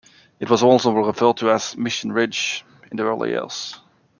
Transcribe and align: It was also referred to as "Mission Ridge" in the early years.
It 0.39 0.49
was 0.49 0.63
also 0.63 0.91
referred 0.93 1.37
to 1.37 1.51
as 1.51 1.77
"Mission 1.77 2.11
Ridge" 2.11 2.65
in 2.89 2.97
the 2.97 3.03
early 3.05 3.29
years. 3.29 3.79